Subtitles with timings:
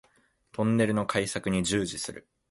[0.51, 2.27] トンネルの開削に従事する